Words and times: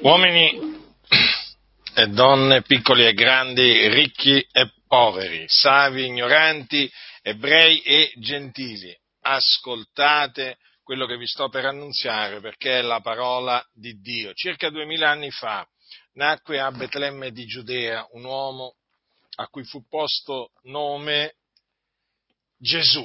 Uomini 0.00 0.74
e 1.94 2.06
donne, 2.08 2.62
piccoli 2.62 3.06
e 3.06 3.14
grandi, 3.14 3.88
ricchi 3.88 4.46
e 4.52 4.70
poveri, 4.86 5.44
savi, 5.48 6.06
ignoranti, 6.06 6.90
ebrei 7.22 7.80
e 7.80 8.12
gentili, 8.16 8.96
ascoltate 9.22 10.58
quello 10.84 11.06
che 11.06 11.16
vi 11.16 11.26
sto 11.26 11.48
per 11.48 11.64
annunziare 11.64 12.40
perché 12.40 12.78
è 12.78 12.82
la 12.82 13.00
parola 13.00 13.64
di 13.72 14.00
Dio. 14.00 14.32
Circa 14.34 14.70
duemila 14.70 15.10
anni 15.10 15.30
fa 15.32 15.66
nacque 16.12 16.60
a 16.60 16.70
Betlemme 16.70 17.32
di 17.32 17.44
Giudea 17.44 18.06
un 18.12 18.24
uomo 18.24 18.76
a 19.36 19.48
cui 19.48 19.64
fu 19.64 19.86
posto 19.88 20.52
nome 20.62 21.34
Gesù. 22.56 23.04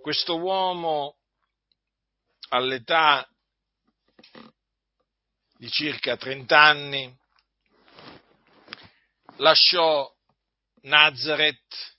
Questo 0.00 0.38
uomo 0.38 1.18
all'età 2.48 3.28
di 5.58 5.68
circa 5.68 6.16
30 6.16 6.58
anni, 6.58 7.14
lasciò 9.36 10.10
Nazareth 10.84 11.98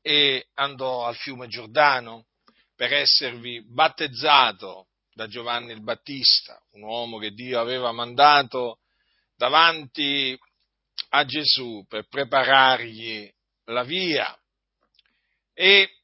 e 0.00 0.48
andò 0.54 1.04
al 1.04 1.16
fiume 1.16 1.48
Giordano 1.48 2.28
per 2.74 2.94
esservi 2.94 3.62
battezzato 3.62 4.88
da 5.12 5.26
Giovanni 5.26 5.72
il 5.72 5.82
Battista, 5.82 6.58
un 6.70 6.82
uomo 6.84 7.18
che 7.18 7.32
Dio 7.32 7.60
aveva 7.60 7.92
mandato 7.92 8.78
davanti 9.36 10.34
a 11.10 11.26
Gesù 11.26 11.84
per 11.86 12.08
preparargli 12.08 13.30
la 13.64 13.82
via. 13.82 14.34
E 15.52 15.97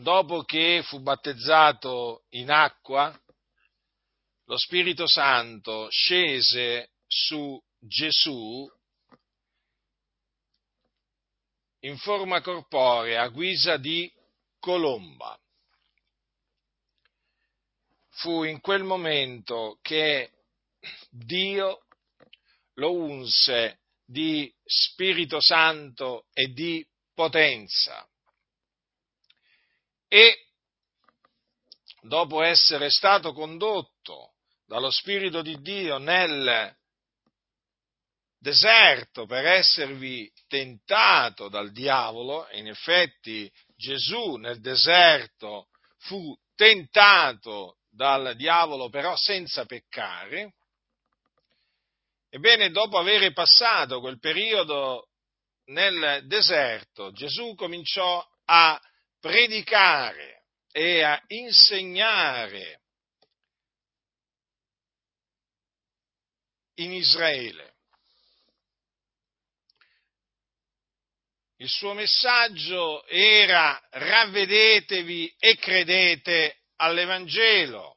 dopo 0.00 0.42
che 0.42 0.82
fu 0.84 1.00
battezzato 1.00 2.24
in 2.30 2.50
acqua, 2.50 3.16
lo 4.44 4.58
Spirito 4.58 5.06
Santo 5.06 5.88
scese 5.90 6.90
su 7.06 7.62
Gesù 7.78 8.68
in 11.80 11.96
forma 11.98 12.40
corporea 12.40 13.22
a 13.22 13.28
guisa 13.28 13.76
di 13.76 14.10
colomba. 14.58 15.38
Fu 18.08 18.44
in 18.44 18.60
quel 18.60 18.82
momento 18.82 19.78
che 19.80 20.32
Dio 21.08 21.86
lo 22.74 22.92
unse 22.92 23.80
di 24.04 24.52
Spirito 24.64 25.40
Santo 25.40 26.26
e 26.32 26.48
di 26.52 26.86
potenza. 27.14 28.09
E 30.12 30.36
dopo 32.02 32.42
essere 32.42 32.90
stato 32.90 33.32
condotto 33.32 34.32
dallo 34.66 34.90
Spirito 34.90 35.40
di 35.40 35.60
Dio 35.60 35.98
nel 35.98 36.76
deserto 38.36 39.26
per 39.26 39.46
esservi 39.46 40.28
tentato 40.48 41.48
dal 41.48 41.70
diavolo, 41.70 42.48
in 42.54 42.66
effetti 42.66 43.48
Gesù 43.76 44.34
nel 44.34 44.60
deserto 44.60 45.68
fu 45.98 46.36
tentato 46.56 47.78
dal 47.88 48.34
diavolo 48.34 48.88
però 48.88 49.14
senza 49.14 49.64
peccare, 49.64 50.54
ebbene 52.30 52.70
dopo 52.70 52.98
aver 52.98 53.32
passato 53.32 54.00
quel 54.00 54.18
periodo 54.18 55.10
nel 55.66 56.26
deserto, 56.26 57.12
Gesù 57.12 57.54
cominciò 57.54 58.26
a 58.46 58.80
predicare 59.20 60.44
e 60.72 61.02
a 61.02 61.22
insegnare 61.28 62.80
in 66.76 66.92
Israele. 66.92 67.74
Il 71.56 71.68
suo 71.68 71.92
messaggio 71.92 73.04
era 73.06 73.78
ravvedetevi 73.90 75.34
e 75.38 75.56
credete 75.56 76.62
all'Evangelo. 76.76 77.96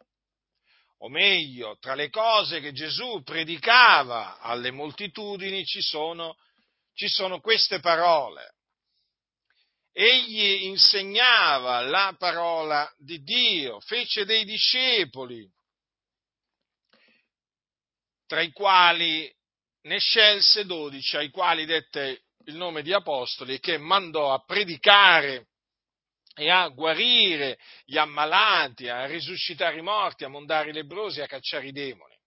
O 1.00 1.09
meglio, 1.09 1.78
tra 1.79 1.95
le 1.95 2.09
cose 2.09 2.59
che 2.59 2.73
Gesù 2.73 3.23
predicava 3.23 4.39
alle 4.39 4.72
moltitudini 4.72 5.66
ci 5.66 5.81
sono, 5.81 6.38
ci 6.94 7.07
sono 7.07 7.39
queste 7.39 7.79
parole. 7.79 8.52
Egli 9.95 10.63
insegnava 10.63 11.81
la 11.81 12.15
parola 12.17 12.91
di 12.97 13.21
Dio, 13.21 13.79
fece 13.79 14.25
dei 14.25 14.43
discepoli 14.43 15.47
tra 18.25 18.41
i 18.41 18.51
quali 18.51 19.31
ne 19.81 19.99
scelse 19.99 20.65
dodici, 20.65 21.15
ai 21.15 21.29
quali 21.29 21.65
dette 21.65 22.23
il 22.45 22.55
nome 22.55 22.81
di 22.81 22.91
apostoli, 22.91 23.59
che 23.59 23.77
mandò 23.77 24.33
a 24.33 24.43
predicare 24.43 25.49
e 26.35 26.49
a 26.49 26.67
guarire 26.69 27.59
gli 27.85 27.97
ammalati, 27.97 28.89
a 28.89 29.05
risuscitare 29.05 29.77
i 29.77 29.83
morti, 29.83 30.23
a 30.23 30.29
mondare 30.29 30.71
i 30.71 30.73
lebrosi, 30.73 31.21
a 31.21 31.27
cacciare 31.27 31.67
i 31.67 31.71
demoni. 31.71 32.17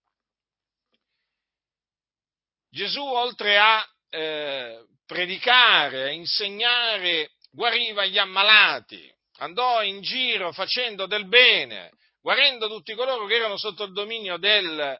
Gesù, 2.69 3.03
oltre 3.03 3.57
a 3.57 3.85
eh, 4.09 4.85
predicare, 5.05 6.03
a 6.03 6.11
insegnare, 6.11 7.31
guariva 7.51 8.05
gli 8.05 8.17
ammalati, 8.17 9.11
andò 9.37 9.83
in 9.83 10.01
giro 10.01 10.51
facendo 10.51 11.05
del 11.05 11.27
bene, 11.27 11.91
guarendo 12.21 12.67
tutti 12.67 12.93
coloro 12.93 13.25
che 13.25 13.35
erano 13.35 13.57
sotto 13.57 13.83
il 13.83 13.93
dominio 13.93 14.37
del 14.37 14.99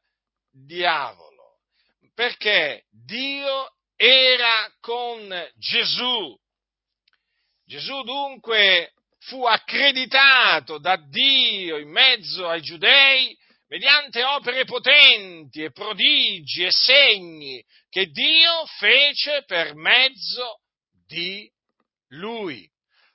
diavolo, 0.51 1.59
perché 2.13 2.85
Dio 2.89 3.73
era 3.95 4.71
con 4.79 5.51
Gesù. 5.55 6.37
Gesù 7.65 8.01
dunque 8.03 8.93
fu 9.19 9.45
accreditato 9.45 10.77
da 10.77 10.95
Dio 10.95 11.77
in 11.77 11.89
mezzo 11.89 12.47
ai 12.47 12.61
giudei 12.61 13.37
mediante 13.67 14.23
opere 14.23 14.63
potenti 14.63 15.63
e 15.63 15.71
prodigi 15.71 16.63
e 16.63 16.71
segni 16.71 17.61
che 17.89 18.05
Dio 18.07 18.65
fece 18.77 19.43
per 19.45 19.75
mezzo 19.75 20.61
di 21.05 21.51
lui. 22.09 22.69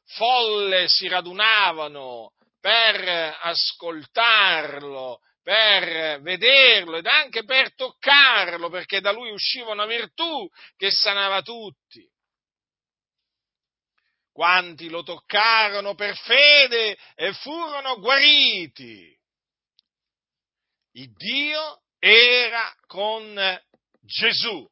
Folle 0.04 0.88
si 0.88 1.08
radunavano 1.08 2.32
per 2.60 3.36
ascoltarlo, 3.41 5.20
per 5.42 6.20
vederlo 6.20 6.97
ed 6.97 7.06
anche 7.06 7.44
per 7.44 7.75
toccarlo, 7.75 8.69
perché 8.69 9.00
da 9.00 9.10
lui 9.10 9.30
usciva 9.30 9.72
una 9.72 9.86
virtù 9.86 10.48
che 10.76 10.91
sanava 10.91 11.42
tutti. 11.42 12.08
Quanti 14.32 14.88
lo 14.88 15.03
toccarono 15.03 15.94
per 15.94 16.16
fede 16.16 16.97
e 17.14 17.32
furono 17.34 17.98
guariti. 17.98 19.14
Il 20.92 21.12
Dio 21.12 21.82
era 21.98 22.74
con 22.86 23.34
Gesù. 24.00 24.66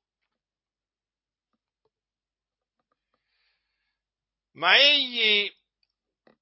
Ma 4.52 4.76
egli, 4.76 5.52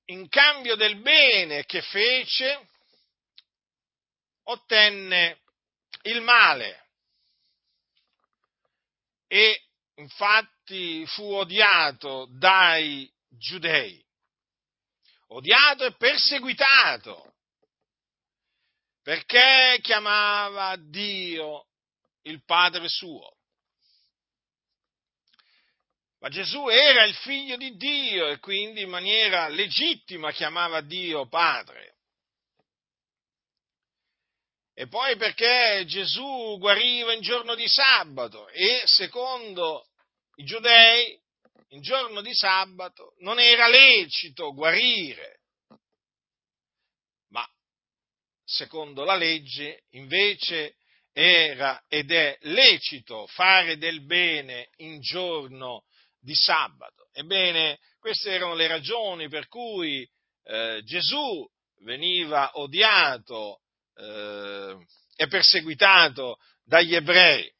in 0.06 0.28
cambio 0.28 0.74
del 0.76 0.96
bene 1.00 1.64
che 1.64 1.82
fece, 1.82 2.68
ottenne 4.44 5.40
il 6.02 6.20
male 6.22 6.86
e 9.26 9.62
infatti 9.96 11.04
fu 11.06 11.34
odiato 11.34 12.26
dai 12.30 13.10
giudei, 13.28 14.02
odiato 15.28 15.84
e 15.84 15.94
perseguitato 15.96 17.34
perché 19.02 19.78
chiamava 19.80 20.76
Dio 20.76 21.66
il 22.24 22.44
Padre 22.44 22.88
suo. 22.88 23.37
Ma 26.20 26.28
Gesù 26.28 26.68
era 26.68 27.04
il 27.04 27.14
figlio 27.14 27.56
di 27.56 27.76
Dio 27.76 28.28
e 28.28 28.38
quindi 28.40 28.82
in 28.82 28.88
maniera 28.88 29.46
legittima 29.48 30.32
chiamava 30.32 30.80
Dio 30.80 31.28
Padre. 31.28 31.94
E 34.74 34.86
poi 34.88 35.16
perché 35.16 35.84
Gesù 35.86 36.56
guariva 36.58 37.12
in 37.12 37.20
giorno 37.20 37.54
di 37.54 37.68
sabato 37.68 38.48
e 38.48 38.82
secondo 38.84 39.88
i 40.36 40.44
giudei 40.44 41.20
in 41.70 41.82
giorno 41.82 42.20
di 42.20 42.34
sabato 42.34 43.14
non 43.18 43.40
era 43.40 43.68
lecito 43.68 44.52
guarire, 44.54 45.40
ma 47.30 47.44
secondo 48.44 49.04
la 49.04 49.16
legge 49.16 49.82
invece 49.90 50.76
era 51.12 51.82
ed 51.88 52.12
è 52.12 52.38
lecito 52.42 53.26
fare 53.26 53.76
del 53.78 54.04
bene 54.04 54.70
in 54.76 55.00
giorno 55.00 55.86
di 56.28 56.34
sabato. 56.34 57.08
Ebbene, 57.14 57.78
queste 57.98 58.32
erano 58.32 58.54
le 58.54 58.66
ragioni 58.66 59.28
per 59.28 59.48
cui 59.48 60.06
eh, 60.44 60.82
Gesù 60.84 61.48
veniva 61.80 62.50
odiato 62.58 63.62
eh, 63.94 64.76
e 65.16 65.26
perseguitato 65.26 66.36
dagli 66.62 66.94
ebrei. 66.94 67.50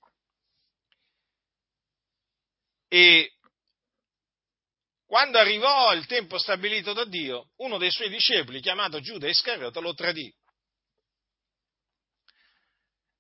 E 2.89 3.33
quando 5.07 5.39
arrivò 5.39 5.95
il 5.95 6.05
tempo 6.05 6.37
stabilito 6.37 6.93
da 6.93 7.07
Dio, 7.07 7.53
uno 7.57 7.79
dei 7.79 7.91
suoi 7.91 8.11
discepoli, 8.11 8.61
chiamato 8.61 9.01
Giuda 9.01 9.29
Iscariota, 9.29 9.81
lo 9.81 9.95
tradì 9.95 10.31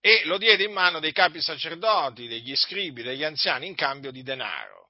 e 0.01 0.25
lo 0.25 0.37
diede 0.37 0.65
in 0.65 0.73
mano 0.73 1.01
dei 1.01 1.13
capi 1.13 1.41
sacerdoti, 1.41 2.29
degli 2.29 2.55
scribi, 2.55 3.03
degli 3.03 3.25
anziani 3.25 3.67
in 3.67 3.75
cambio 3.75 4.11
di 4.11 4.23
denaro. 4.23 4.88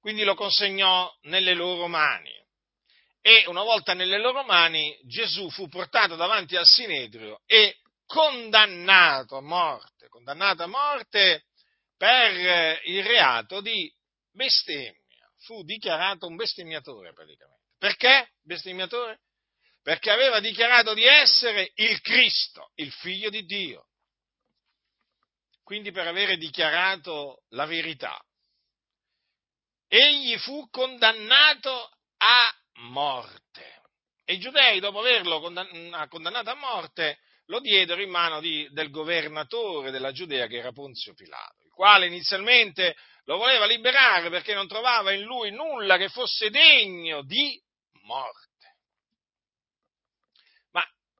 Quindi 0.00 0.24
lo 0.24 0.34
consegnò 0.34 1.12
nelle 1.22 1.54
loro 1.54 1.86
mani. 1.86 2.32
E 3.20 3.44
una 3.48 3.62
volta 3.62 3.92
nelle 3.92 4.18
loro 4.18 4.42
mani 4.44 4.98
Gesù 5.04 5.50
fu 5.50 5.68
portato 5.68 6.16
davanti 6.16 6.56
al 6.56 6.64
Sinedrio 6.64 7.42
e 7.46 7.76
condannato 8.06 9.36
a 9.36 9.42
morte, 9.42 10.08
condannato 10.08 10.62
a 10.62 10.66
morte 10.66 11.44
per 11.96 12.80
il 12.84 13.04
reato 13.04 13.60
di 13.60 13.92
bestemmia. 14.32 14.96
Fu 15.44 15.62
dichiarato 15.62 16.26
un 16.26 16.36
bestemmiatore 16.36 17.12
praticamente. 17.12 17.60
Perché 17.78 18.30
bestemmiatore? 18.42 19.20
perché 19.82 20.10
aveva 20.10 20.40
dichiarato 20.40 20.94
di 20.94 21.04
essere 21.04 21.72
il 21.74 22.00
Cristo, 22.00 22.70
il 22.76 22.92
figlio 22.92 23.30
di 23.30 23.44
Dio. 23.44 23.86
Quindi 25.62 25.90
per 25.90 26.06
avere 26.06 26.36
dichiarato 26.36 27.44
la 27.50 27.64
verità. 27.64 28.20
Egli 29.92 30.38
fu 30.38 30.68
condannato 30.70 31.90
a 32.18 32.54
morte. 32.82 33.82
E 34.24 34.34
i 34.34 34.38
giudei, 34.38 34.78
dopo 34.78 35.00
averlo 35.00 35.40
condannato 35.40 36.50
a 36.50 36.54
morte, 36.54 37.18
lo 37.46 37.58
diedero 37.58 38.00
in 38.00 38.10
mano 38.10 38.40
di, 38.40 38.68
del 38.70 38.90
governatore 38.90 39.90
della 39.90 40.12
Giudea, 40.12 40.46
che 40.46 40.58
era 40.58 40.70
Ponzio 40.70 41.14
Pilato, 41.14 41.64
il 41.64 41.72
quale 41.72 42.06
inizialmente 42.06 42.94
lo 43.24 43.36
voleva 43.36 43.66
liberare 43.66 44.30
perché 44.30 44.54
non 44.54 44.68
trovava 44.68 45.12
in 45.12 45.22
lui 45.22 45.50
nulla 45.50 45.96
che 45.96 46.08
fosse 46.08 46.50
degno 46.50 47.22
di 47.22 47.60
morte 48.02 48.50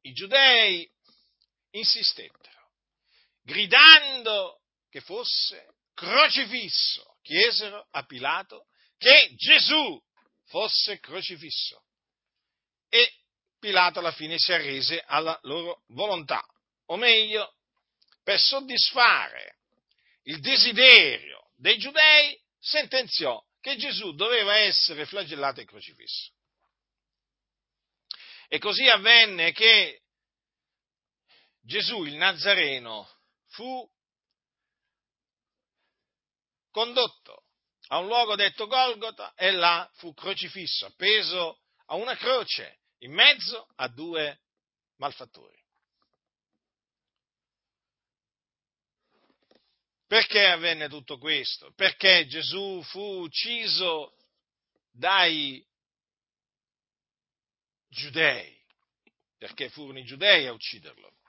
i 0.02 0.12
giudei 0.12 0.88
insistettero, 1.70 2.72
gridando 3.42 4.62
che 4.88 5.00
fosse 5.00 5.74
crocifisso, 5.94 7.09
chiesero 7.22 7.86
a 7.90 8.04
Pilato 8.04 8.66
che 8.96 9.34
Gesù 9.36 10.00
fosse 10.46 10.98
crocifisso. 11.00 11.84
E 12.88 13.12
Pilato 13.58 13.98
alla 13.98 14.12
fine 14.12 14.36
si 14.38 14.52
arrese 14.52 15.02
alla 15.06 15.38
loro 15.42 15.82
volontà, 15.88 16.44
o 16.86 16.96
meglio, 16.96 17.54
per 18.22 18.38
soddisfare 18.38 19.58
il 20.24 20.40
desiderio 20.40 21.50
dei 21.56 21.78
giudei, 21.78 22.38
sentenziò 22.58 23.42
che 23.60 23.76
Gesù 23.76 24.14
doveva 24.14 24.56
essere 24.56 25.06
flagellato 25.06 25.60
e 25.60 25.64
crocifisso. 25.64 26.32
E 28.48 28.58
così 28.58 28.88
avvenne 28.88 29.52
che 29.52 30.02
Gesù 31.62 32.04
il 32.04 32.14
Nazareno 32.14 33.08
fu 33.48 33.88
condotto 36.70 37.44
a 37.88 37.98
un 37.98 38.06
luogo 38.06 38.36
detto 38.36 38.66
Golgota 38.66 39.34
e 39.34 39.50
là 39.50 39.88
fu 39.94 40.14
crocifisso, 40.14 40.86
appeso 40.86 41.60
a 41.86 41.96
una 41.96 42.16
croce 42.16 42.80
in 42.98 43.12
mezzo 43.12 43.68
a 43.76 43.88
due 43.88 44.40
malfattori. 44.96 45.58
Perché 50.06 50.44
avvenne 50.46 50.88
tutto 50.88 51.18
questo? 51.18 51.72
Perché 51.74 52.26
Gesù 52.26 52.82
fu 52.82 53.22
ucciso 53.22 54.16
dai 54.90 55.64
giudei, 57.88 58.60
perché 59.38 59.68
furono 59.68 60.00
i 60.00 60.04
giudei 60.04 60.46
a 60.46 60.52
ucciderlo. 60.52 61.19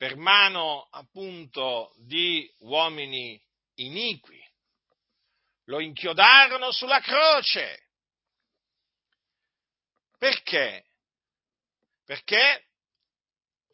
Per 0.00 0.16
mano 0.16 0.88
appunto 0.92 1.92
di 1.98 2.50
uomini 2.60 3.38
iniqui. 3.74 4.42
Lo 5.64 5.78
inchiodarono 5.78 6.72
sulla 6.72 7.00
croce. 7.00 7.88
Perché? 10.16 10.86
Perché 12.02 12.68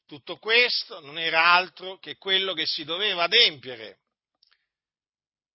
tutto 0.04 0.38
questo 0.38 0.98
non 0.98 1.16
era 1.16 1.44
altro 1.52 1.98
che 1.98 2.16
quello 2.16 2.54
che 2.54 2.66
si 2.66 2.82
doveva 2.82 3.22
adempiere. 3.22 4.00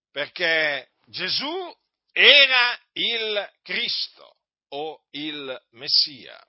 Perché 0.09 0.91
Gesù 1.03 1.77
era 2.13 2.79
il 2.93 3.51
Cristo 3.61 4.37
o 4.69 5.03
il 5.09 5.65
Messia, 5.71 6.41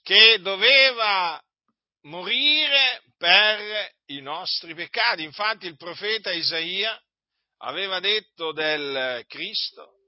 che 0.00 0.40
doveva 0.40 1.38
morire 2.02 3.02
per 3.16 3.92
i 4.06 4.20
nostri 4.20 4.74
peccati. 4.74 5.22
Infatti 5.22 5.66
il 5.66 5.76
profeta 5.76 6.32
Isaia 6.32 7.00
aveva 7.58 8.00
detto 8.00 8.52
del 8.52 9.24
Cristo, 9.28 9.98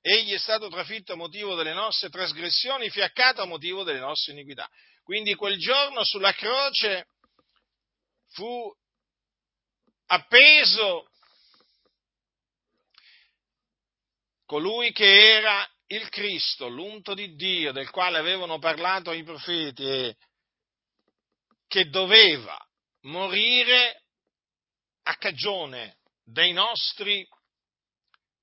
egli 0.00 0.32
è 0.32 0.38
stato 0.38 0.68
trafitto 0.68 1.12
a 1.12 1.16
motivo 1.16 1.54
delle 1.54 1.72
nostre 1.72 2.08
trasgressioni, 2.08 2.90
fiaccato 2.90 3.42
a 3.42 3.46
motivo 3.46 3.82
delle 3.82 4.00
nostre 4.00 4.32
iniquità. 4.32 4.68
Quindi 5.02 5.34
quel 5.34 5.58
giorno 5.58 6.04
sulla 6.04 6.32
croce 6.32 7.06
fu 8.32 8.72
appeso 10.06 11.08
colui 14.44 14.92
che 14.92 15.36
era 15.36 15.68
il 15.86 16.08
Cristo, 16.08 16.68
l'unto 16.68 17.14
di 17.14 17.34
Dio, 17.34 17.72
del 17.72 17.90
quale 17.90 18.18
avevano 18.18 18.58
parlato 18.58 19.12
i 19.12 19.22
profeti, 19.22 19.84
e 19.84 20.16
che 21.70 21.88
doveva 21.88 22.58
morire 23.02 24.02
a 25.02 25.14
cagione 25.14 25.98
dei 26.24 26.52
nostri 26.52 27.24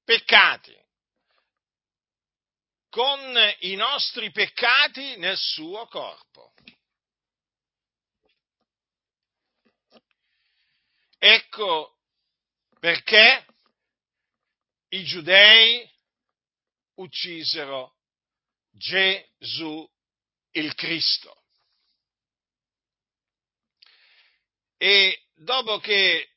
peccati, 0.05 0.73
con 2.87 3.19
i 3.59 3.75
nostri 3.75 4.31
peccati 4.31 5.17
nel 5.17 5.35
suo 5.35 5.87
corpo. 5.87 6.53
Ecco 11.17 11.97
perché 12.79 13.45
i 14.87 15.03
giudei 15.03 15.85
uccisero 16.93 17.97
Gesù 18.71 19.85
il 20.51 20.73
Cristo. 20.75 21.36
E 24.77 25.23
dopo 25.33 25.79
che 25.79 26.29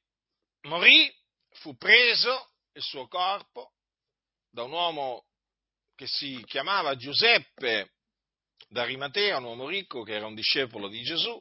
morì, 0.62 1.12
fu 1.54 1.76
preso 1.76 2.52
il 2.72 2.82
suo 2.82 3.06
corpo 3.06 3.72
da 4.50 4.62
un 4.62 4.72
uomo 4.72 5.26
che 5.94 6.06
si 6.06 6.42
chiamava 6.46 6.96
Giuseppe 6.96 7.92
d'Arimatea, 8.68 9.36
un 9.36 9.44
uomo 9.44 9.68
ricco 9.68 10.02
che 10.02 10.14
era 10.14 10.26
un 10.26 10.34
discepolo 10.34 10.88
di 10.88 11.02
Gesù, 11.02 11.38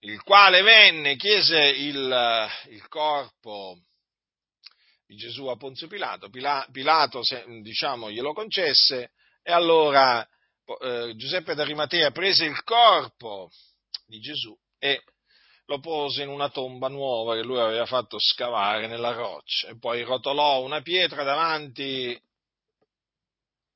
il 0.00 0.22
quale 0.22 0.62
venne, 0.62 1.16
chiese 1.16 1.60
il, 1.60 2.48
il 2.68 2.88
corpo 2.88 3.78
di 5.06 5.16
Gesù 5.16 5.46
a 5.46 5.56
Ponzio 5.56 5.88
Pilato, 5.88 6.30
Pilato 6.30 7.22
diciamo, 7.60 8.10
glielo 8.10 8.32
concesse 8.32 9.12
e 9.42 9.52
allora 9.52 10.26
eh, 10.80 11.12
Giuseppe 11.16 11.54
d'Arimatea 11.54 12.10
prese 12.12 12.44
il 12.44 12.62
corpo 12.62 13.50
di 14.06 14.20
Gesù 14.20 14.56
e 14.78 15.02
lo 15.72 15.80
pose 15.80 16.22
in 16.22 16.28
una 16.28 16.50
tomba 16.50 16.88
nuova 16.88 17.34
che 17.34 17.42
lui 17.42 17.58
aveva 17.58 17.86
fatto 17.86 18.18
scavare 18.18 18.86
nella 18.86 19.12
roccia 19.12 19.68
e 19.68 19.78
poi 19.78 20.02
rotolò 20.02 20.62
una 20.62 20.82
pietra 20.82 21.22
davanti, 21.22 22.20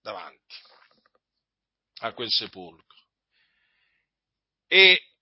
davanti 0.03 0.57
a 2.01 2.13
quel 2.13 2.31
sepolcro. 2.31 2.85
E 4.67 5.13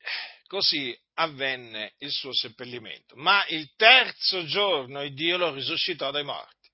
così 0.48 0.98
avvenne 1.14 1.94
il 1.98 2.10
suo 2.10 2.34
seppellimento. 2.34 3.14
Ma 3.14 3.46
il 3.46 3.72
terzo 3.76 4.44
giorno 4.44 5.02
il 5.02 5.14
Dio 5.14 5.36
lo 5.36 5.52
risuscitò 5.52 6.10
dai 6.10 6.24
morti, 6.24 6.72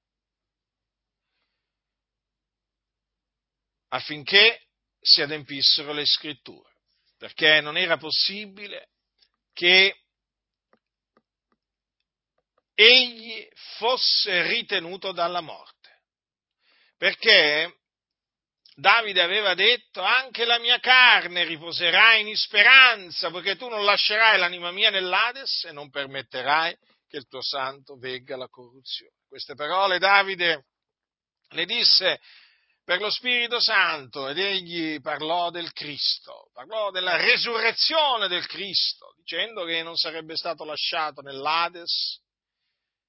affinché 3.89 4.63
si 4.99 5.21
adempissero 5.21 5.93
le 5.93 6.07
scritture, 6.07 6.71
perché 7.19 7.61
non 7.61 7.77
era 7.77 7.99
possibile 7.99 8.89
che 9.61 9.95
egli 12.75 13.47
fosse 13.77 14.47
ritenuto 14.47 15.13
dalla 15.13 15.43
morte. 15.43 16.01
Perché 16.97 17.81
Davide 18.75 19.21
aveva 19.21 19.53
detto 19.53 20.01
anche 20.01 20.47
la 20.47 20.59
mia 20.59 20.79
carne 20.79 21.45
riposerà 21.45 22.15
in 22.15 22.35
speranza, 22.37 23.29
poiché 23.29 23.57
tu 23.57 23.69
non 23.69 23.85
lascerai 23.85 24.39
l'anima 24.39 24.71
mia 24.71 24.89
nell'Ades 24.89 25.65
e 25.65 25.73
non 25.73 25.91
permetterai 25.91 26.75
che 27.07 27.19
il 27.19 27.29
tuo 27.29 27.43
santo 27.43 27.99
vegga 27.99 28.39
la 28.39 28.49
corruzione. 28.49 29.13
Queste 29.29 29.55
parole 29.55 29.99
Davide 29.99 30.69
le 31.51 31.67
disse 31.67 32.19
per 32.91 32.99
lo 33.01 33.09
Spirito 33.09 33.61
Santo 33.61 34.27
ed 34.27 34.37
egli 34.37 35.01
parlò 35.01 35.51
del 35.51 35.73
Cristo, 35.73 36.51
parlò 36.53 36.91
della 36.91 37.15
resurrezione 37.15 38.27
del 38.27 38.45
Cristo, 38.49 39.15
dicendo 39.17 39.63
che 39.65 39.85
non 39.85 39.95
sarebbe 39.95 40.37
stato 40.37 40.65
lasciato 40.65 41.21
nell'Ades 41.21 42.21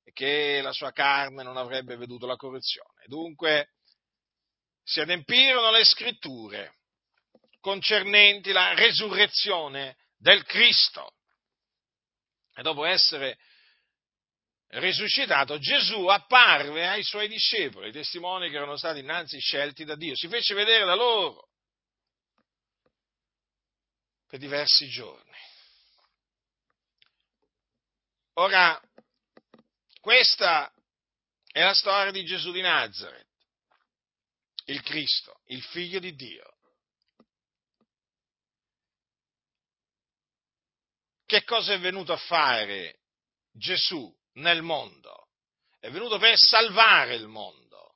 e 0.04 0.12
che 0.12 0.62
la 0.62 0.72
sua 0.72 0.92
carne 0.92 1.42
non 1.42 1.58
avrebbe 1.58 1.96
veduto 1.96 2.28
la 2.28 2.36
corruzione. 2.36 3.06
Dunque 3.08 3.70
si 4.84 5.00
adempirono 5.00 5.72
le 5.72 5.84
scritture 5.84 6.76
concernenti 7.60 8.52
la 8.52 8.76
resurrezione 8.76 9.98
del 10.16 10.44
Cristo. 10.44 11.16
E 12.54 12.62
dopo 12.62 12.86
essere 12.86 13.40
risuscitato, 14.74 15.60
Gesù 15.60 16.06
apparve 16.06 16.88
ai 16.88 17.04
suoi 17.04 17.28
discepoli, 17.28 17.90
i 17.90 17.94
testimoni 17.94 18.50
che 18.50 18.56
erano 18.56 18.78
stati 18.78 19.00
innanzi 19.00 19.40
scelti 19.40 19.84
da 19.84 19.96
Dio, 19.96 20.16
si 20.16 20.28
fece 20.28 20.54
vedere 20.54 20.86
da 20.86 20.96
loro 20.96 21.50
per 24.28 24.40
diversi 24.40 24.88
giorni. 24.88 25.30
Ora, 28.36 28.82
questa 30.00 30.72
è 31.52 31.62
la 31.62 31.74
storia 31.74 32.12
di 32.12 32.24
Gesù 32.24 32.54
di 32.54 32.62
Nazareth, 32.62 33.28
il 34.66 34.82
Cristo, 34.84 35.42
il 35.48 35.62
figlio 35.64 36.00
di 36.00 36.16
Dio. 36.16 36.50
Che 41.26 41.44
cosa 41.44 41.74
è 41.74 41.80
venuto 41.80 42.14
a 42.14 42.18
fare 42.18 43.00
Gesù 43.52 44.18
nel 44.34 44.62
mondo, 44.62 45.28
è 45.80 45.90
venuto 45.90 46.18
per 46.18 46.38
salvare 46.38 47.16
il 47.16 47.28
mondo. 47.28 47.96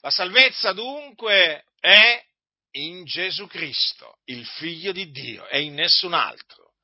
La 0.00 0.10
salvezza 0.10 0.72
dunque 0.72 1.64
è 1.80 2.24
in 2.72 3.04
Gesù 3.04 3.46
Cristo, 3.46 4.18
il 4.26 4.46
figlio 4.46 4.92
di 4.92 5.10
Dio, 5.10 5.46
e 5.48 5.62
in 5.62 5.74
nessun 5.74 6.14
altro. 6.14 6.74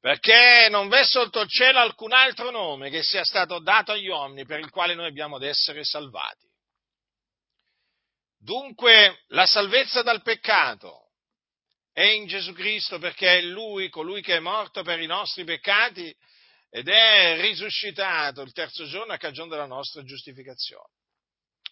Perché 0.00 0.68
non 0.70 0.88
v'è 0.88 1.04
sotto 1.04 1.40
il 1.40 1.48
cielo 1.48 1.78
alcun 1.78 2.12
altro 2.12 2.50
nome 2.50 2.88
che 2.88 3.02
sia 3.02 3.24
stato 3.24 3.58
dato 3.58 3.92
agli 3.92 4.08
uomini 4.08 4.46
per 4.46 4.60
il 4.60 4.70
quale 4.70 4.94
noi 4.94 5.06
abbiamo 5.06 5.36
ad 5.36 5.42
essere 5.42 5.84
salvati. 5.84 6.48
Dunque 8.38 9.24
la 9.28 9.44
salvezza 9.44 10.00
dal 10.00 10.22
peccato 10.22 11.10
è 11.92 12.04
in 12.04 12.26
Gesù 12.26 12.54
Cristo 12.54 12.98
perché 12.98 13.38
è 13.38 13.42
Lui, 13.42 13.90
colui 13.90 14.22
che 14.22 14.36
è 14.36 14.40
morto 14.40 14.82
per 14.82 15.00
i 15.00 15.06
nostri 15.06 15.44
peccati 15.44 16.16
ed 16.70 16.88
è 16.88 17.40
risuscitato 17.40 18.42
il 18.42 18.52
terzo 18.52 18.84
giorno 18.86 19.12
a 19.12 19.18
cagione 19.18 19.50
della 19.50 19.66
nostra 19.66 20.04
giustificazione. 20.04 20.92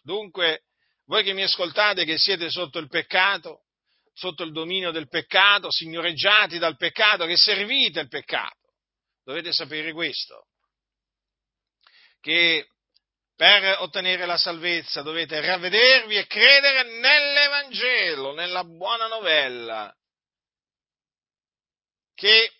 Dunque, 0.03 0.65
voi 1.07 1.23
che 1.23 1.33
mi 1.33 1.43
ascoltate, 1.43 2.05
che 2.05 2.19
siete 2.19 2.51
sotto 2.51 2.79
il 2.79 2.89
peccato, 2.89 3.63
sotto 4.13 4.43
il 4.43 4.53
dominio 4.53 4.91
del 4.91 5.09
peccato, 5.09 5.71
signoreggiati 5.71 6.59
dal 6.59 6.77
peccato, 6.77 7.27
che 7.27 7.37
servite 7.37 8.01
il 8.01 8.09
peccato, 8.09 8.75
dovete 9.23 9.53
sapere 9.53 9.93
questo, 9.93 10.49
che 12.21 12.67
per 13.37 13.81
ottenere 13.81 14.27
la 14.27 14.37
salvezza 14.37 15.03
dovete 15.03 15.41
ravvedervi 15.41 16.17
e 16.17 16.27
credere 16.27 16.99
nell'Evangelo, 16.99 18.35
nella 18.35 18.65
buona 18.65 19.07
novella, 19.07 19.95
che 22.15 22.58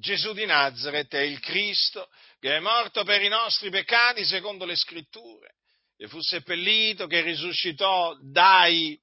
Gesù 0.00 0.32
di 0.32 0.46
Nazareth 0.46 1.14
è 1.14 1.20
il 1.20 1.38
Cristo 1.38 2.08
che 2.38 2.56
è 2.56 2.60
morto 2.60 3.04
per 3.04 3.22
i 3.22 3.28
nostri 3.28 3.70
peccati 3.70 4.24
secondo 4.24 4.64
le 4.64 4.74
scritture, 4.74 5.56
che 5.96 6.08
fu 6.08 6.20
seppellito, 6.20 7.06
che 7.06 7.20
risuscitò 7.20 8.16
dai 8.20 8.98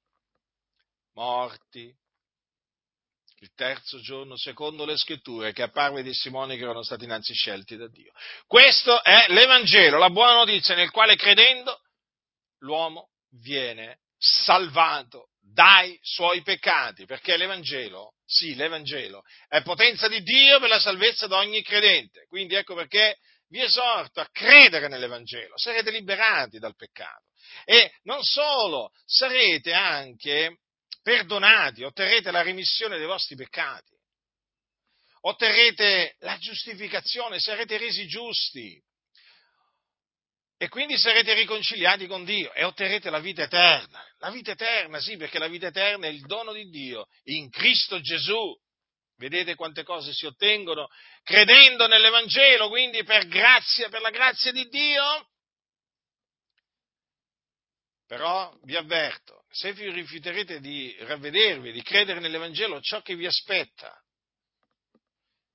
morti 1.14 1.94
il 3.40 3.52
terzo 3.54 4.00
giorno 4.00 4.36
secondo 4.36 4.84
le 4.84 4.96
scritture 4.96 5.52
che 5.52 5.62
apparve 5.62 6.00
ai 6.00 6.04
testimoni 6.04 6.56
che 6.56 6.64
erano 6.64 6.82
stati 6.82 7.04
innanzi 7.04 7.32
scelti 7.34 7.76
da 7.76 7.88
Dio. 7.88 8.12
Questo 8.46 9.02
è 9.02 9.26
l'Evangelo, 9.28 9.98
la 9.98 10.10
buona 10.10 10.34
notizia 10.34 10.74
nel 10.74 10.90
quale 10.90 11.14
credendo 11.14 11.80
l'uomo 12.58 13.10
viene 13.40 14.00
salvato 14.16 15.30
dai 15.58 15.98
suoi 16.02 16.42
peccati, 16.42 17.04
perché 17.04 17.36
l'Evangelo 17.36 18.12
sì, 18.24 18.54
l'Evangelo 18.54 19.24
è 19.48 19.60
potenza 19.62 20.06
di 20.06 20.22
Dio 20.22 20.60
per 20.60 20.68
la 20.68 20.78
salvezza 20.78 21.26
di 21.26 21.32
ogni 21.32 21.62
credente. 21.62 22.26
Quindi 22.28 22.54
ecco 22.54 22.76
perché 22.76 23.16
vi 23.48 23.60
esorto 23.60 24.20
a 24.20 24.28
credere 24.30 24.86
nell'Evangelo, 24.86 25.58
sarete 25.58 25.90
liberati 25.90 26.60
dal 26.60 26.76
peccato. 26.76 27.24
E 27.64 27.92
non 28.04 28.22
solo, 28.22 28.92
sarete 29.04 29.72
anche 29.72 30.58
perdonati, 31.02 31.82
otterrete 31.82 32.30
la 32.30 32.42
remissione 32.42 32.96
dei 32.96 33.06
vostri 33.06 33.34
peccati, 33.34 33.96
otterrete 35.22 36.14
la 36.20 36.38
giustificazione, 36.38 37.40
sarete 37.40 37.78
resi 37.78 38.06
giusti. 38.06 38.80
E 40.60 40.68
quindi 40.68 40.98
sarete 40.98 41.34
riconciliati 41.34 42.08
con 42.08 42.24
Dio 42.24 42.52
e 42.52 42.64
otterrete 42.64 43.10
la 43.10 43.20
vita 43.20 43.44
eterna. 43.44 44.04
La 44.18 44.30
vita 44.30 44.50
eterna, 44.50 44.98
sì, 44.98 45.16
perché 45.16 45.38
la 45.38 45.46
vita 45.46 45.68
eterna 45.68 46.06
è 46.06 46.10
il 46.10 46.22
dono 46.22 46.52
di 46.52 46.68
Dio 46.68 47.06
in 47.26 47.48
Cristo 47.48 48.00
Gesù. 48.00 48.52
Vedete 49.16 49.54
quante 49.54 49.84
cose 49.84 50.12
si 50.12 50.26
ottengono 50.26 50.88
credendo 51.22 51.86
nell'Evangelo, 51.86 52.68
quindi 52.68 53.04
per 53.04 53.28
grazia, 53.28 53.88
per 53.88 54.00
la 54.00 54.10
grazia 54.10 54.50
di 54.50 54.66
Dio. 54.68 55.28
Però 58.08 58.52
vi 58.62 58.74
avverto, 58.74 59.44
se 59.50 59.72
vi 59.74 59.88
rifiuterete 59.92 60.58
di 60.58 60.92
ravvedervi, 61.00 61.70
di 61.70 61.82
credere 61.82 62.18
nell'Evangelo, 62.18 62.80
ciò 62.80 63.00
che 63.00 63.14
vi 63.14 63.26
aspetta, 63.26 63.96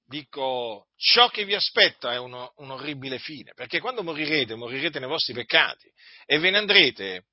dico, 0.06 0.90
ciò 0.96 1.30
che 1.30 1.46
vi 1.46 1.56
aspetta 1.56 2.14
è 2.14 2.18
uno, 2.18 2.54
un 2.58 2.72
orribile 2.72 3.20
fine, 3.20 3.54
perché 3.54 3.80
quando 3.80 4.04
morirete, 4.04 4.56
morirete 4.56 5.00
nei 5.00 5.08
vostri 5.08 5.34
peccati 5.34 5.92
e 6.26 6.40
ve 6.40 6.50
ne 6.50 6.58
andrete 6.58 7.26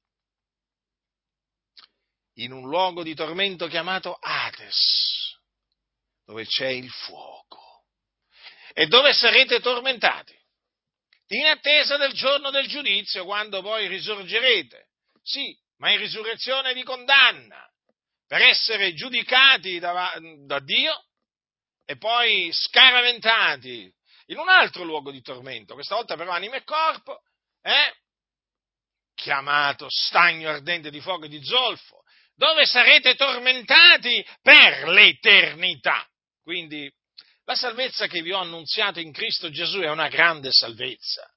in 2.34 2.52
un 2.52 2.68
luogo 2.68 3.02
di 3.02 3.14
tormento 3.14 3.66
chiamato 3.66 4.14
Hades, 4.14 5.38
dove 6.24 6.46
c'è 6.46 6.68
il 6.68 6.90
fuoco, 6.90 7.84
e 8.72 8.86
dove 8.86 9.12
sarete 9.12 9.60
tormentati, 9.60 10.38
in 11.28 11.46
attesa 11.46 11.96
del 11.96 12.12
giorno 12.12 12.50
del 12.50 12.66
giudizio, 12.66 13.24
quando 13.24 13.62
poi 13.62 13.86
risorgerete. 13.86 14.88
Sì, 15.22 15.56
ma 15.76 15.92
in 15.92 15.98
risurrezione 15.98 16.72
di 16.74 16.82
condanna, 16.82 17.68
per 18.26 18.42
essere 18.42 18.94
giudicati 18.94 19.78
da, 19.78 20.12
da 20.44 20.60
Dio 20.60 21.04
e 21.90 21.96
poi 21.96 22.50
scaraventati 22.52 23.92
in 24.26 24.38
un 24.38 24.48
altro 24.48 24.84
luogo 24.84 25.10
di 25.10 25.20
tormento, 25.22 25.74
questa 25.74 25.96
volta 25.96 26.14
però 26.14 26.30
anima 26.30 26.54
e 26.54 26.62
corpo, 26.62 27.20
eh? 27.62 27.96
chiamato 29.12 29.88
stagno 29.88 30.50
ardente 30.50 30.88
di 30.90 31.00
fuoco 31.00 31.24
e 31.24 31.28
di 31.28 31.44
zolfo, 31.44 32.04
dove 32.36 32.64
sarete 32.64 33.16
tormentati 33.16 34.24
per 34.40 34.86
l'eternità. 34.86 36.08
Quindi 36.40 36.88
la 37.44 37.56
salvezza 37.56 38.06
che 38.06 38.22
vi 38.22 38.30
ho 38.30 38.38
annunziato 38.38 39.00
in 39.00 39.10
Cristo 39.10 39.50
Gesù 39.50 39.80
è 39.80 39.90
una 39.90 40.06
grande 40.06 40.52
salvezza. 40.52 41.28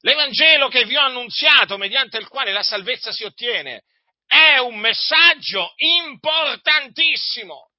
L'Evangelo 0.00 0.68
che 0.68 0.84
vi 0.84 0.96
ho 0.96 1.02
annunziato, 1.02 1.78
mediante 1.78 2.18
il 2.18 2.28
quale 2.28 2.52
la 2.52 2.62
salvezza 2.62 3.10
si 3.10 3.24
ottiene, 3.24 3.84
è 4.26 4.58
un 4.58 4.78
messaggio 4.78 5.72
importantissimo. 5.76 7.70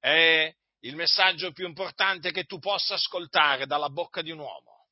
È 0.00 0.52
il 0.84 0.96
messaggio 0.96 1.52
più 1.52 1.66
importante 1.66 2.30
che 2.30 2.44
tu 2.44 2.58
possa 2.58 2.94
ascoltare 2.94 3.66
dalla 3.66 3.88
bocca 3.88 4.22
di 4.22 4.30
un 4.30 4.38
uomo. 4.38 4.88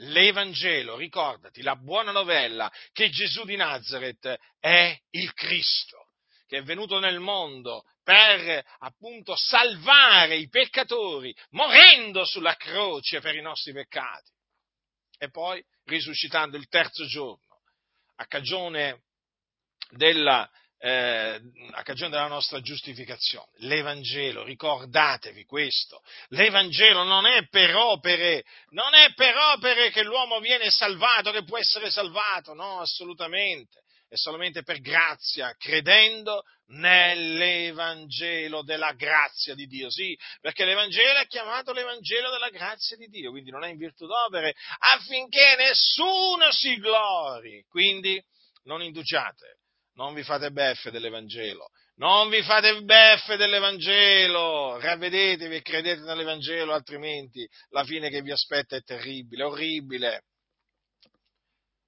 L'Evangelo, 0.00 0.96
ricordati, 0.96 1.62
la 1.62 1.76
buona 1.76 2.12
novella 2.12 2.70
che 2.92 3.08
Gesù 3.08 3.44
di 3.44 3.56
Nazareth 3.56 4.38
è 4.60 4.96
il 5.10 5.32
Cristo 5.32 6.06
che 6.46 6.58
è 6.58 6.62
venuto 6.62 7.00
nel 7.00 7.18
mondo 7.18 7.82
per 8.02 8.64
appunto 8.78 9.34
salvare 9.36 10.36
i 10.36 10.48
peccatori, 10.48 11.34
morendo 11.50 12.24
sulla 12.24 12.54
croce 12.54 13.20
per 13.20 13.34
i 13.34 13.42
nostri 13.42 13.72
peccati 13.72 14.30
e 15.18 15.28
poi 15.30 15.64
risuscitando 15.84 16.56
il 16.56 16.68
terzo 16.68 17.04
giorno 17.06 17.62
a 18.16 18.26
cagione 18.26 19.02
della 19.90 20.48
eh, 20.78 21.40
a 21.72 21.82
cagione 21.82 22.10
della 22.10 22.26
nostra 22.26 22.60
giustificazione. 22.60 23.48
L'Evangelo, 23.58 24.44
ricordatevi 24.44 25.44
questo, 25.44 26.02
l'Evangelo 26.28 27.02
non 27.02 27.26
è 27.26 27.46
per 27.48 27.74
opere, 27.74 28.44
non 28.70 28.94
è 28.94 29.12
per 29.14 29.36
opere 29.36 29.90
che 29.90 30.02
l'uomo 30.02 30.40
viene 30.40 30.70
salvato, 30.70 31.30
che 31.30 31.44
può 31.44 31.58
essere 31.58 31.90
salvato, 31.90 32.54
no, 32.54 32.80
assolutamente 32.80 33.84
è 34.08 34.14
solamente 34.16 34.62
per 34.62 34.80
grazia, 34.80 35.54
credendo 35.58 36.44
nell'Evangelo 36.66 38.62
della 38.62 38.92
grazia 38.92 39.54
di 39.54 39.66
Dio. 39.66 39.90
Sì, 39.90 40.16
perché 40.40 40.64
l'Evangelo 40.64 41.18
è 41.18 41.26
chiamato 41.26 41.72
l'Evangelo 41.72 42.30
della 42.30 42.50
grazia 42.50 42.96
di 42.96 43.08
Dio, 43.08 43.30
quindi 43.30 43.50
non 43.50 43.64
è 43.64 43.68
in 43.68 43.76
virtù 43.76 44.06
d'opere, 44.06 44.54
affinché 44.78 45.56
nessuno 45.56 46.52
si 46.52 46.76
glori. 46.76 47.64
Quindi 47.68 48.22
non 48.64 48.82
indugiate, 48.82 49.58
non 49.96 50.14
vi 50.14 50.22
fate 50.22 50.50
beffe 50.50 50.90
dell'Evangelo. 50.90 51.68
Non 51.96 52.28
vi 52.28 52.42
fate 52.42 52.82
beffe 52.82 53.36
dell'Evangelo, 53.36 54.78
ravvedetevi 54.78 55.56
e 55.56 55.62
credete 55.62 56.02
nell'Evangelo, 56.02 56.72
altrimenti 56.72 57.46
la 57.70 57.84
fine 57.84 58.10
che 58.10 58.20
vi 58.20 58.30
aspetta 58.30 58.76
è 58.76 58.82
terribile, 58.82 59.44
orribile. 59.44 60.24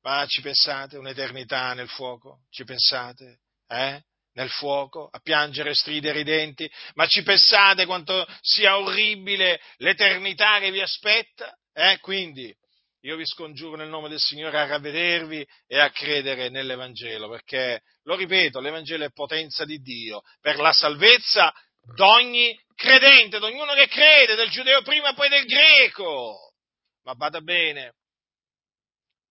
Ma 0.02 0.24
ci 0.26 0.40
pensate 0.40 0.96
un'eternità 0.96 1.74
nel 1.74 1.88
fuoco? 1.88 2.44
Ci 2.50 2.64
pensate? 2.64 3.40
Eh? 3.66 4.02
Nel 4.32 4.50
fuoco, 4.50 5.08
a 5.10 5.18
piangere, 5.18 5.74
stridere 5.74 6.20
i 6.20 6.24
denti? 6.24 6.70
Ma 6.94 7.06
ci 7.06 7.22
pensate 7.22 7.84
quanto 7.84 8.26
sia 8.40 8.78
orribile 8.78 9.60
l'eternità 9.78 10.58
che 10.60 10.70
vi 10.70 10.80
aspetta? 10.80 11.52
Eh? 11.74 11.98
Quindi, 11.98 12.54
io 13.02 13.16
vi 13.16 13.24
scongiuro 13.24 13.76
nel 13.76 13.88
nome 13.88 14.08
del 14.08 14.18
Signore 14.18 14.58
a 14.58 14.66
ravvedervi 14.66 15.46
e 15.66 15.78
a 15.78 15.90
credere 15.90 16.48
nell'Evangelo, 16.48 17.28
perché, 17.28 17.82
lo 18.02 18.16
ripeto, 18.16 18.60
l'Evangelo 18.60 19.04
è 19.04 19.12
potenza 19.12 19.64
di 19.64 19.78
Dio 19.78 20.22
per 20.40 20.56
la 20.58 20.72
salvezza 20.72 21.52
d'ogni 21.94 22.58
credente, 22.74 23.38
di 23.38 23.44
ognuno 23.44 23.74
che 23.74 23.86
crede, 23.86 24.34
del 24.34 24.50
giudeo 24.50 24.82
prima 24.82 25.10
e 25.10 25.14
poi 25.14 25.28
del 25.28 25.44
greco. 25.44 26.54
Ma 27.02 27.14
bada 27.14 27.40
bene, 27.40 27.94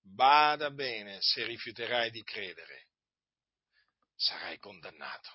bada 0.02 0.72
bene, 0.72 1.18
se 1.22 1.44
rifiuterai 1.44 2.10
di 2.10 2.24
credere, 2.24 2.88
sarai 4.16 4.58
condannato. 4.58 5.30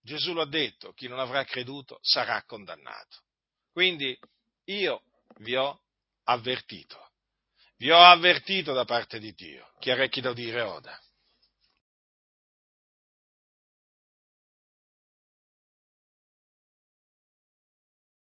Gesù 0.00 0.32
lo 0.32 0.42
ha 0.42 0.48
detto, 0.48 0.92
chi 0.92 1.08
non 1.08 1.18
avrà 1.18 1.44
creduto 1.44 1.98
sarà 2.02 2.42
condannato. 2.44 3.22
Quindi 3.72 4.18
io 4.64 5.02
vi 5.38 5.56
ho 5.56 5.82
avvertito, 6.24 7.12
vi 7.76 7.90
ho 7.90 7.98
avvertito 7.98 8.72
da 8.72 8.84
parte 8.84 9.18
di 9.18 9.32
Dio. 9.32 9.70
Chi 9.78 9.90
ha 9.90 9.94
orecchi 9.94 10.20
da 10.20 10.30
udire 10.30 10.60
oda. 10.62 10.98